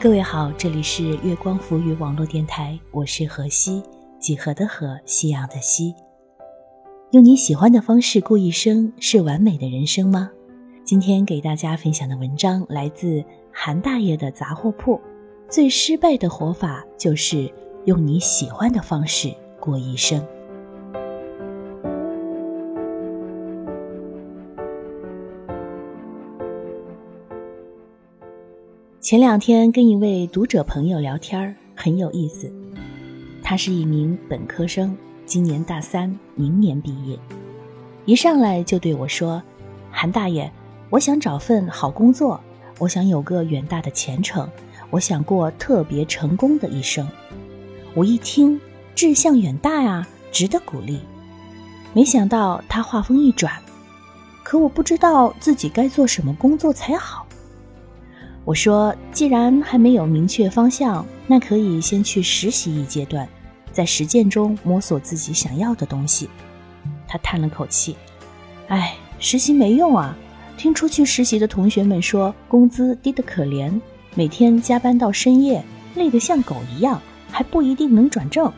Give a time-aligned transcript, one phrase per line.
[0.00, 3.82] 各位好，这里是月光浮语网络电台，我是何西，
[4.18, 5.94] 几何的何，夕阳的西。
[7.12, 10.30] 用你喜欢的方式过一生，是完美的人生吗？
[10.84, 13.22] 今天给大家分享的文章来自
[13.52, 15.00] 韩大爷的杂货铺。
[15.52, 17.52] 最失败的活法就是
[17.84, 20.26] 用你喜欢的方式过一生。
[29.02, 32.50] 前两天跟一位读者朋友聊天很有意思。
[33.42, 37.18] 他是一名本科生，今年大三，明年毕业。
[38.06, 39.42] 一上来就对我说
[39.92, 40.50] ：“韩大爷，
[40.88, 42.40] 我想找份好工作，
[42.78, 44.48] 我想有个远大的前程，
[44.92, 47.08] 我想过特别成功的一生。”
[47.94, 48.60] 我一听，
[48.94, 51.00] 志向远大呀，值得鼓励。
[51.92, 53.52] 没想到他话锋一转
[54.44, 57.26] ：“可我不知道自己该做什么工作才好。”
[58.44, 63.28] 我说：“既然还没有明确方向，那可以先去实习一阶段，
[63.72, 66.28] 在实践中摸索自己想要的东西。”
[67.06, 67.96] 他叹了口气
[68.68, 70.16] ：“哎，实习没用啊！
[70.56, 73.78] 听出去实习的同学们说，工资低得可怜，
[74.14, 77.00] 每天加班到深夜，累得像狗一样，
[77.30, 78.52] 还不一定能转正。”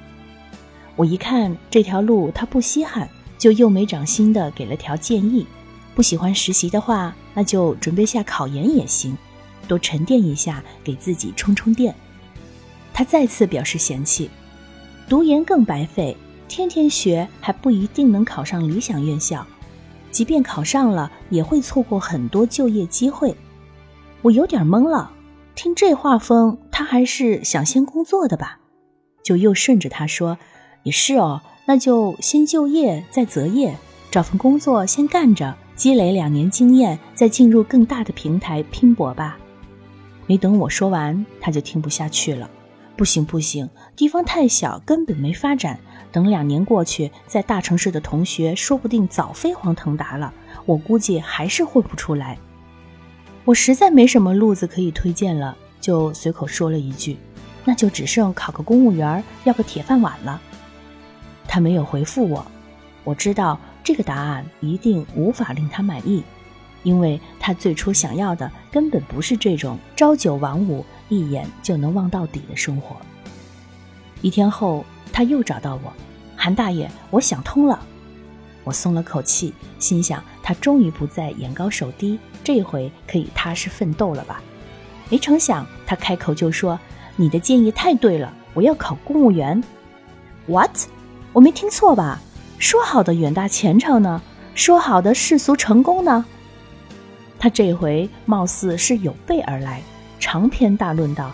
[0.96, 5.46] 我一看这条路他不稀罕，就又没长心的给了条建议
[5.94, 9.16] ：“不喜欢实习的话，那就准备下考研也行。”
[9.66, 11.94] 多沉淀一下，给自己充充电。
[12.92, 14.30] 他再次表示嫌弃，
[15.08, 16.16] 读研更白费，
[16.46, 19.44] 天天学还不一定能考上理想院校，
[20.10, 23.34] 即便考上了，也会错过很多就业机会。
[24.22, 25.10] 我有点懵了，
[25.54, 28.58] 听这话风，他还是想先工作的吧？
[29.22, 30.36] 就又顺着他说
[30.82, 33.76] ：“也是哦，那就先就业再择业，
[34.10, 39.38] 找份工作先干着，积累两年经验，再进入更大的平台拼搏吧。”
[40.26, 42.50] 没等我说完，他就听不下去了。
[42.96, 45.78] 不行不行，地方太小，根本没发展。
[46.10, 50.32] 等两年过去，在大城市的同学说不定早飞黄腾达了，
[50.64, 52.38] 我估计还是混不出来。
[53.44, 57.18] 我实在没什么路子可以推荐了，就随口说了一句
[57.64, 60.40] ：“那就只剩考个公务员，要个铁饭碗了。”
[61.46, 62.46] 他没有回复我，
[63.04, 66.24] 我知道这个答案一定无法令他满意。
[66.84, 72.96] 因为他最初想要的根本不是这种朝九晚五、一眼就能望到底的生活。
[74.20, 75.92] 一天后，他又找到我
[76.36, 77.78] ：“韩大爷，我想通了。”
[78.64, 84.42] 我松了口气，心想他终于不再眼高手低，这回可以踏实奋斗了吧？
[85.10, 86.80] 没成想，他开口就说
[87.14, 89.62] ：“你的建议太对了，我要考公务员。
[90.46, 90.70] ”What？
[91.32, 92.20] 我没听错吧？
[92.58, 94.22] 说好的远大前程呢？
[94.54, 96.24] 说好的世俗成功呢？
[97.38, 99.82] 他这回貌似是有备而来，
[100.18, 101.32] 长篇大论道：“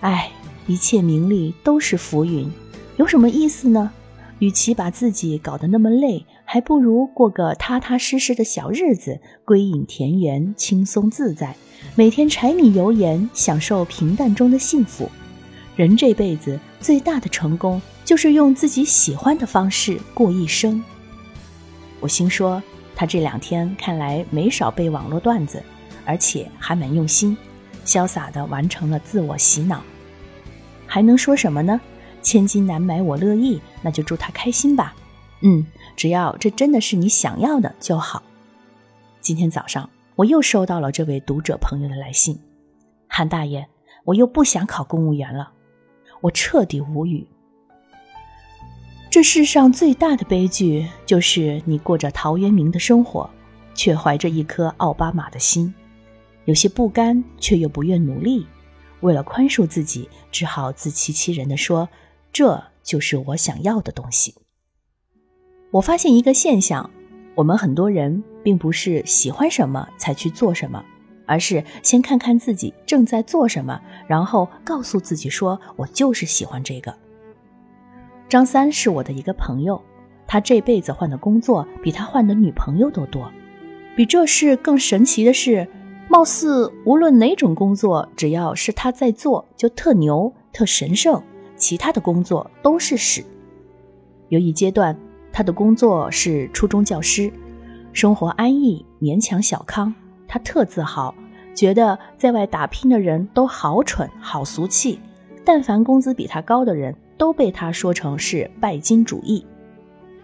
[0.00, 0.30] 哎，
[0.66, 2.50] 一切名利都是浮云，
[2.96, 3.92] 有什么意思呢？
[4.40, 11.56] 与其把自己搞得那么累，还不如过个踏踏实实的小日子，归隐田园，轻松自在，
[11.94, 15.10] 每天柴米油盐，享受平淡中的幸福。
[15.76, 20.82] 人这辈子最大的成功，就是用自己喜欢的方式过一生。”
[22.00, 22.62] 我心说。
[22.96, 25.60] 他这两天看来没少背网络段子，
[26.04, 27.36] 而且还蛮用心，
[27.84, 29.82] 潇洒地完成了自我洗脑。
[30.86, 31.80] 还能说什么呢？
[32.22, 34.94] 千金难买我乐意，那就祝他开心吧。
[35.40, 35.66] 嗯，
[35.96, 38.22] 只要这真的是你想要的就好。
[39.20, 42.38] 今天早上我又收到了这位读者朋友的来信，
[43.08, 43.66] 韩大爷，
[44.04, 45.52] 我又不想考公务员了，
[46.20, 47.26] 我彻底无语。
[49.10, 53.30] 这世上最大的悲剧，就是你过着陶渊明的生活，
[53.74, 55.72] 却怀着一颗奥巴马的心，
[56.46, 58.46] 有些不甘，却又不愿努力。
[59.00, 61.88] 为了宽恕自己，只好自欺欺人的说
[62.32, 64.34] ：“这就是我想要的东西。”
[65.74, 66.88] 我发现一个现象：
[67.34, 70.80] 我们很多人并不是喜欢什么才去做什么，
[71.26, 76.94] 而是先看看自己正在做什么，然后告诉自己说：“我就是喜欢这个。”
[78.30, 79.82] 张三是我的一个朋友，
[80.28, 83.28] 他这辈子换的工作比他换的女朋友都多。
[83.96, 85.66] 比这事更神奇的是，
[86.08, 91.20] 貌似无论哪种工作，只要是他在做，就特牛、特神圣，
[91.56, 93.24] 其他的工作都是屎。
[94.28, 94.96] 有一阶段，
[95.36, 97.28] 他的工作是初中教师，
[97.92, 99.92] 生活安逸，勉强小康，
[100.28, 101.12] 他特自豪，
[101.56, 105.00] 觉得在外打拼的人都好蠢、好俗气，
[105.44, 109.44] 但凡工资比他高的人都被他说成是拜金主义。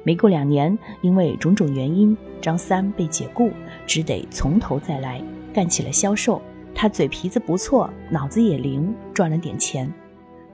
[0.04, 3.50] 没过两年，因为种种原因，张三被解雇，
[3.88, 5.20] 只得从头再来，
[5.52, 6.40] 干起了销售。
[6.72, 9.92] 他嘴皮子不错，脑子也灵，赚了点钱。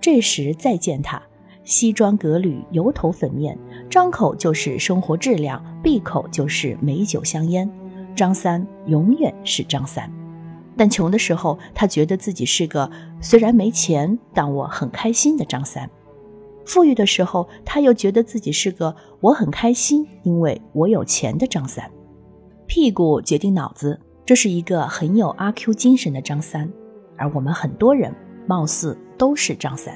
[0.00, 1.22] 这时再见他，
[1.62, 3.56] 西装革履，油头粉面，
[3.88, 7.70] 张口就是生活质量，闭口就是美酒香烟。
[8.14, 10.10] 张三永远是张三，
[10.76, 12.90] 但穷的时候，他觉得自己是个
[13.20, 15.88] 虽然没钱，但我很开心的张三。
[16.64, 21.88] 富裕的时候，他又觉得自己是个我很开心，因为我有钱的张三。
[22.66, 26.68] 屁股决定脑子，这是一个很有阿 Q 精神的张三，
[27.16, 28.12] 而我们很多人
[28.46, 29.94] 貌似都是张三。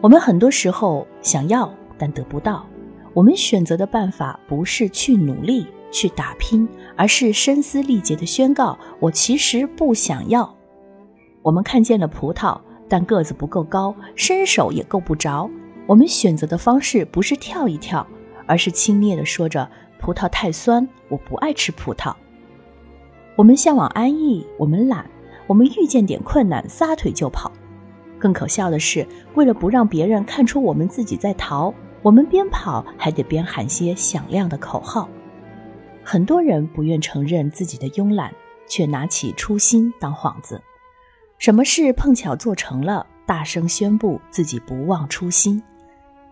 [0.00, 1.68] 我们很多时候想要
[1.98, 2.66] 但得不到，
[3.12, 10.54] 我们选择的办法不是去努力去打拼，而是声嘶力竭的宣告：“我其实不想要。”
[11.42, 12.60] 我们看见了葡萄。
[12.86, 15.48] 但个子不够高，伸手也够不着。
[15.86, 18.06] 我们选择的方式不是跳一跳，
[18.46, 19.68] 而是轻蔑地说着
[19.98, 22.14] ：“葡萄太酸，我不爱吃葡萄。”
[23.36, 25.10] 我们向往安逸，我们懒，
[25.46, 27.50] 我们遇见点困难撒腿就跑。
[28.24, 35.06] 更可笑的是，为了不让别人看出我们自己在逃，我们边跑还得边喊些响亮的口号。
[36.02, 38.32] 很多人不愿承认自己的慵懒，
[38.66, 40.58] 却拿起初心当幌子。
[41.36, 45.60] 什么事碰巧做成了，大声宣布自己不忘初心；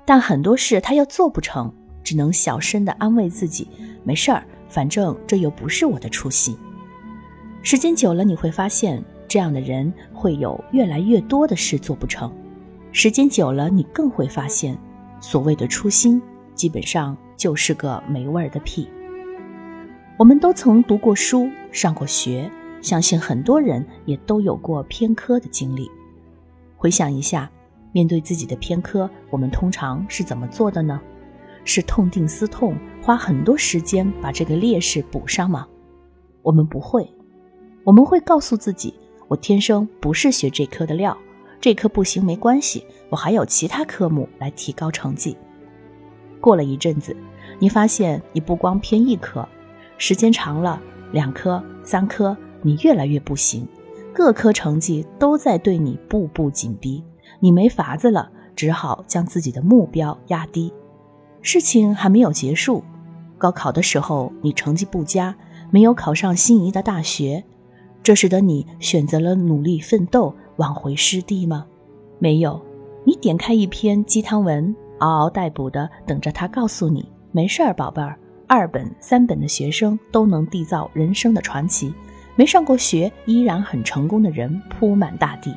[0.06, 1.70] 但很多事他又做不成，
[2.02, 3.68] 只能小声的安慰自己
[4.02, 6.56] ：“没事儿，反正这又不是我的初心。”
[7.62, 9.92] 时间久了，你会发现，这样的人
[10.22, 12.32] 会有越来越多的事做不成。
[12.92, 14.78] 时间久了，你更会发现，
[15.18, 16.22] 所谓的初心，
[16.54, 18.88] 基本上就是个没味儿的屁。
[20.16, 22.48] 我们都曾读过书，上过学。
[22.80, 25.88] 相信很多人也都有过偏科的经历。
[26.76, 27.50] 回想一下，
[27.92, 31.00] 面对自己的偏科，我们通常是怎么做的呢？
[31.64, 35.66] 是痛定思痛，花很多时间把这个劣势补上吗？
[36.42, 37.08] 我们不会，
[37.84, 38.94] 我们会告诉自己：
[39.32, 41.16] 我天生不是学这科的料，
[41.58, 45.34] 这科不行没关系，我还有其他科目来提高成绩。
[46.38, 47.16] 过了一阵子，
[47.58, 49.48] 你发现你不光偏一科，
[49.96, 50.78] 时间长了，
[51.12, 52.36] 两科、三科。
[52.60, 53.66] 你越来越不行，
[54.12, 57.02] 各科成绩都在对你步步紧逼，
[57.40, 60.70] 你没法子了，只好将自己的目标压低。
[61.40, 62.84] 事情还没有结束，
[63.38, 65.34] 高考的时候你成绩不佳，
[65.70, 67.42] 没有考上心仪的大学，
[68.02, 71.66] 这使得你选择了努力奋斗，挽回失地吗？
[72.18, 72.60] 没有，
[73.04, 78.18] 你点开一篇鸡汤文，嗷嗷待哺的等着他告诉你：没事儿，宝贝儿，
[78.48, 81.94] 二本、三本的学生都能缔造人生的传奇。
[82.34, 85.54] 没上过学依然很成功的人铺满大地。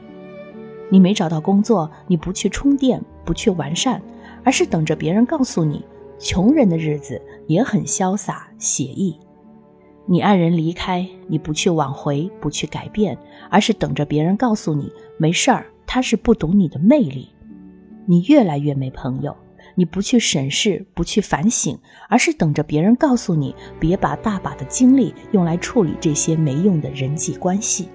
[0.90, 4.00] 你没找到工作，你不去充电，不去完善，
[4.44, 5.84] 而是等着别人告诉你，
[6.20, 9.18] 穷人的日子也很潇洒写意。
[10.08, 13.18] 你爱人离开，你不去挽回，不去改变，
[13.50, 17.30] 而是等着别人告诉你，没事儿，他是不懂你的魅力。
[18.06, 19.36] 你越来越没朋友。
[19.78, 27.90] 你不去审视，不去反省，而是等着别人告诉你，别把大把的精力用来处理这些没用的人际关系。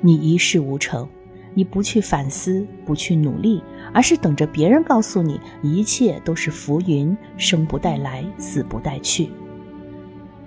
[0.00, 1.06] 你一事无成，
[1.52, 9.28] 你不去反思，不去努力，而是等着别人告诉你，一切都是浮云，生不带来，死不带去。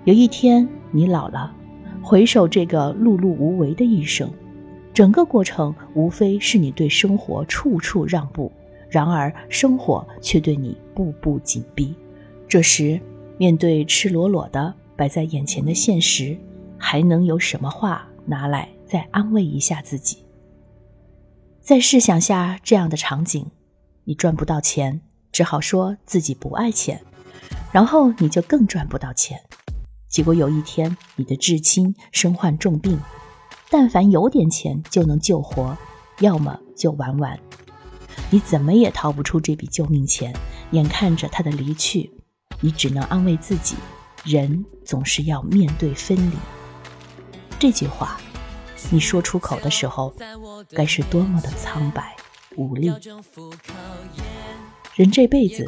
[0.04, 1.54] 有一天你老了，
[2.02, 4.28] 回首这个碌碌无为的一生，
[4.92, 8.50] 整个过程无非是你对生活处处让步。
[8.90, 11.94] 然而，生活却对你步步紧逼。
[12.48, 13.00] 这时，
[13.38, 16.36] 面对赤裸裸的摆在眼前的现实，
[16.76, 20.18] 还能有什么话拿来再安慰一下自己？
[21.60, 23.46] 再试想下这样的场景：
[24.02, 27.00] 你赚不到钱，只好说自己不爱钱，
[27.70, 29.40] 然后你就更赚不到钱。
[30.12, 33.00] 结果有一天，你的至亲身患重病，
[33.70, 35.74] 但凡有点钱就能救活，
[36.20, 37.40] 要么就玩完。
[38.28, 40.34] 你怎么也逃不出这笔救命钱，
[40.72, 42.12] 眼看着他的离去，
[42.60, 43.74] 你只能安慰自己：
[44.22, 46.36] 人总是要面对分离。
[47.58, 48.20] 这句话，
[48.90, 50.12] 你说出口的时候，
[50.72, 52.14] 该是多么的苍白
[52.56, 52.92] 无力。
[54.94, 55.66] 人这辈子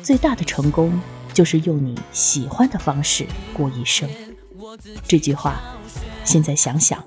[0.00, 0.96] 最大的成功，
[1.32, 4.08] 就是用你喜欢的方式过一生。
[5.06, 5.60] 这句话，
[6.24, 7.04] 现在想想，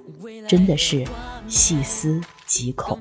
[0.48, 1.06] 真的是
[1.48, 3.00] 细思极恐。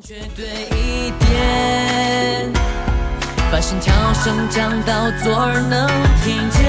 [3.50, 5.86] 把心跳声降到左耳能
[6.24, 6.62] 听见，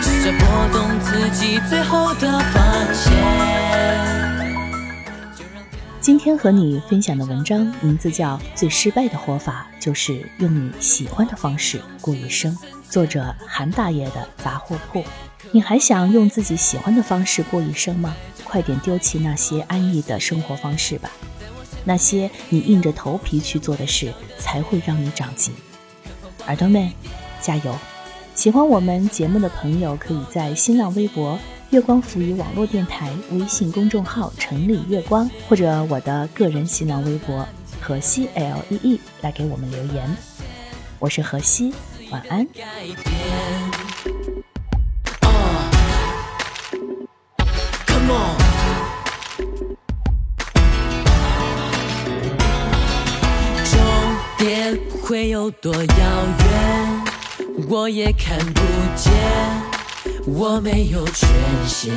[0.00, 2.69] 试着拨动自己最后的发
[6.00, 12.56] 今天和你分享的文章名字叫《最失败的活法就是用你喜欢的方式过一生》，
[12.88, 15.04] 作者韩大爷的杂货铺。
[15.52, 18.16] 你还想用自己喜欢的方式过一生吗？
[18.44, 21.10] 快点丢弃那些安逸的生活方式吧，
[21.84, 25.52] 那些你硬着头皮去做的事，才会让你长进。
[26.46, 26.90] 耳朵们，
[27.42, 27.76] 加油！
[28.34, 31.38] 喜欢我们节目的朋友，可以在新浪微博。
[31.70, 37.46] 月光浮语网络电台微信公众号“城里月光”或者我的个人新浪微博
[37.80, 40.16] “荷西 L E E” 来给我们留言。
[40.98, 41.72] 我是荷西，
[42.10, 42.44] 晚安。
[53.64, 53.80] 终
[54.38, 57.04] 点会有多遥远，
[57.68, 58.60] 我也看不
[58.96, 59.69] 见。
[60.26, 61.28] 我没有权
[61.66, 61.90] 限，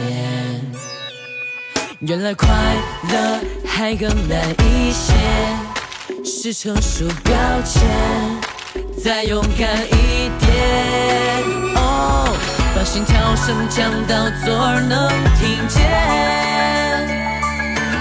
[2.00, 2.48] 原来快
[3.12, 5.14] 乐还更难一些，
[6.24, 7.82] 是成熟标签，
[9.04, 10.54] 再勇敢一点。
[12.76, 15.08] 把心跳声降到左耳能
[15.40, 15.82] 听见，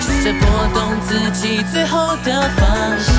[0.00, 2.66] 试着拨动自己最后的防
[2.98, 3.12] 线，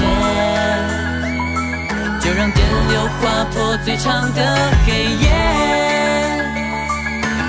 [2.19, 6.12] 就让电流划破最长的黑夜。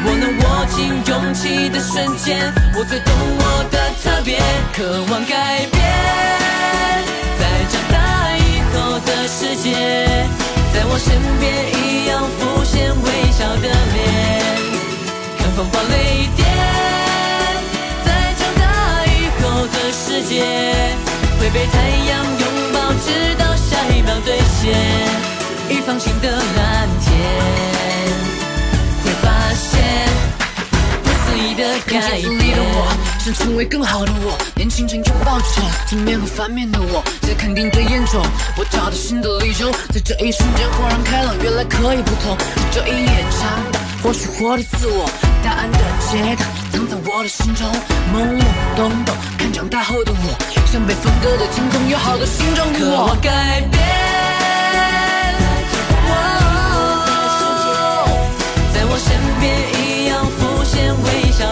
[0.07, 4.39] 我能握紧勇气的瞬间，我最懂我的特别，
[4.77, 5.81] 渴望改变。
[7.41, 7.43] 在
[7.73, 7.97] 长大
[8.37, 9.73] 以后的世界，
[10.75, 11.09] 在我身
[11.41, 11.43] 边
[11.73, 14.05] 一样浮现微笑的脸，
[15.39, 16.45] 看风暴雷电。
[18.05, 18.63] 在长大
[19.09, 20.45] 以后的世界，
[21.41, 22.45] 会被太阳拥
[22.75, 24.77] 抱，直到下一秒兑现，
[25.71, 27.14] 一方晴的蓝天。
[32.05, 32.87] 镜子里的我，
[33.19, 34.37] 想成为更好的我。
[34.55, 35.45] 年轻时拥抱着
[35.89, 38.23] 正面和反面的我，在肯定的眼中，
[38.57, 39.73] 我找到新的理由。
[39.93, 42.37] 在这一瞬间豁然开朗，原来可以不同。
[42.71, 45.09] 这一夜长大，或许活的自我，
[45.43, 45.79] 答案的
[46.11, 47.67] 解答藏在我的心中。
[48.13, 48.43] 懵懵
[48.77, 50.37] 懂懂，看长大后的我，
[50.71, 52.97] 像被分割的天空，有好多心中的我。
[52.97, 53.83] 渴望改变。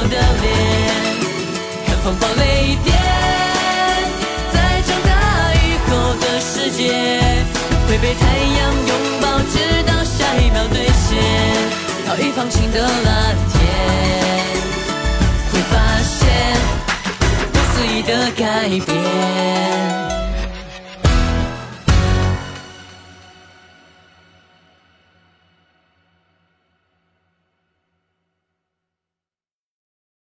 [0.08, 0.44] 的脸
[1.86, 2.94] 看风暴雷电，
[4.52, 4.56] 在
[4.86, 5.10] 长大
[5.54, 5.56] 以
[5.88, 6.80] 后的世界，
[7.88, 8.20] 会被太
[8.58, 9.54] 阳拥抱，直
[9.86, 11.18] 到下一秒兑现。
[12.06, 13.60] 早已放晴的蓝天，
[15.52, 16.20] 会发现
[17.52, 20.11] 不思议的改变。